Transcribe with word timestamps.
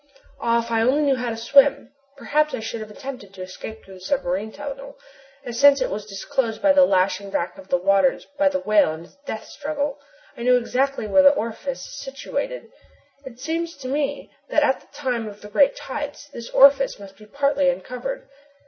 Ah! 0.39 0.65
if 0.65 0.71
I 0.71 0.81
only 0.81 1.03
knew 1.03 1.15
how 1.15 1.29
to 1.29 1.37
swim, 1.37 1.91
perhaps 2.17 2.55
I 2.55 2.59
should 2.59 2.79
have 2.81 2.89
attempted 2.89 3.35
to 3.35 3.43
escape 3.43 3.85
through 3.85 3.93
the 3.93 3.99
submarine 3.99 4.51
tunnel, 4.51 4.97
as 5.45 5.59
since 5.59 5.79
it 5.79 5.91
was 5.91 6.07
disclosed 6.07 6.59
by 6.59 6.73
the 6.73 6.85
lashing 6.85 7.29
back 7.29 7.55
of 7.59 7.67
the 7.67 7.77
waters 7.77 8.25
by 8.35 8.49
the 8.49 8.57
whale 8.61 8.95
in 8.95 9.03
its 9.03 9.17
death 9.27 9.45
struggle, 9.45 9.99
I 10.35 10.41
know 10.41 10.57
exactly 10.57 11.05
where 11.05 11.21
the 11.21 11.29
orifice 11.35 11.85
is 11.85 11.99
situated. 11.99 12.71
It 13.25 13.39
seems 13.39 13.77
to 13.77 13.87
me 13.87 14.31
that 14.49 14.63
at 14.63 14.81
the 14.81 14.87
time 14.91 15.27
of 15.27 15.41
the 15.41 15.49
great 15.49 15.75
tides, 15.75 16.31
this 16.33 16.49
orifice 16.49 16.97
must 16.97 17.15
be 17.17 17.27
partly 17.27 17.69
uncovered. 17.69 18.27